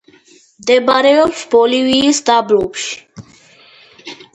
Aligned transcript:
მდებარეობს 0.63 1.45
ბოლივიის 1.53 2.25
დაბლობში. 2.33 3.33